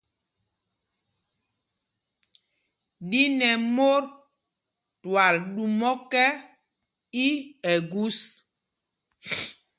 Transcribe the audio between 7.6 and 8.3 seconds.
Ɛgūs.